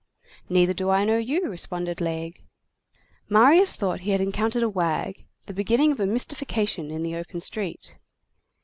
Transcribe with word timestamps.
"Neither 0.49 0.73
do 0.73 0.89
I 0.89 1.05
know 1.05 1.19
you," 1.19 1.47
responded 1.47 2.01
Laigle. 2.01 2.41
Marius 3.29 3.75
thought 3.75 3.99
he 3.99 4.09
had 4.09 4.19
encountered 4.19 4.63
a 4.63 4.67
wag, 4.67 5.27
the 5.45 5.53
beginning 5.53 5.91
of 5.91 5.99
a 5.99 6.07
mystification 6.07 6.89
in 6.89 7.03
the 7.03 7.15
open 7.15 7.39
street. 7.39 7.95